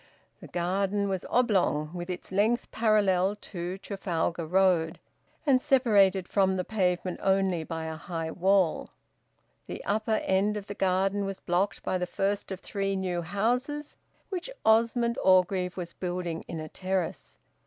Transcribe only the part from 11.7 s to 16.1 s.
by the first of three new houses which Osmond Orgreave was